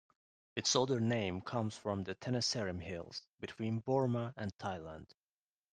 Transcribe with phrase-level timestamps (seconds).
[0.55, 5.11] Its other name comes from the Tenasserim Hills, between Burma and Thailand.